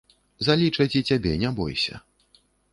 [0.47, 2.03] Залічаць і цябе, не бойся.